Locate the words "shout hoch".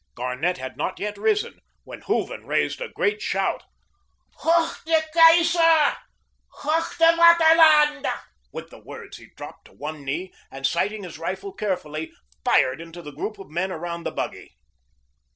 3.21-4.83